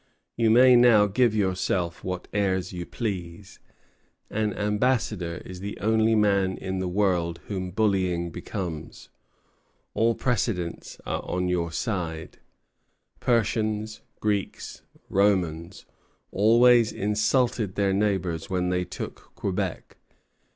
[0.35, 3.59] "You may now give yourself what airs you please.
[4.31, 9.11] An ambassador is the only man in the world whom bullying becomes.
[9.93, 12.39] All precedents are on your side:
[13.19, 15.85] Persians, Greeks, Romans,
[16.31, 19.97] always insulted their neighbors when they took Quebec.